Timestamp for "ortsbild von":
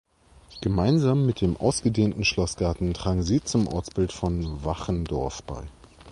3.67-4.65